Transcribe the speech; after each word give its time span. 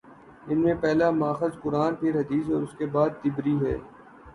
ان 0.47 0.61
میں 0.61 0.73
پہلا 0.81 1.09
ماخذ 1.11 1.59
قرآن، 1.61 1.95
پھر 1.95 2.19
حدیث 2.19 2.49
اور 2.49 2.61
اس 2.61 2.77
کے 2.77 2.85
بعد 2.85 3.09
طبری 3.23 3.55
ہیں۔ 3.65 3.77